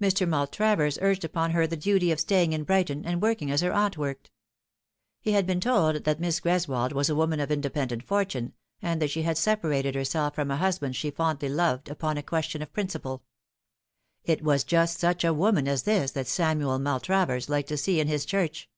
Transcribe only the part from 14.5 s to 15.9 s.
just such a woman as